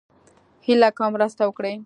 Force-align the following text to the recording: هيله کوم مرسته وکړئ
هيله 0.65 0.89
کوم 0.97 1.09
مرسته 1.15 1.41
وکړئ 1.45 1.75